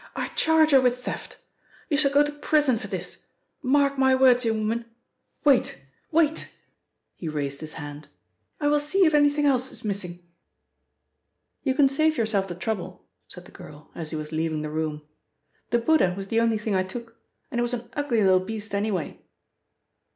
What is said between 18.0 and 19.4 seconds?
little beast anyway."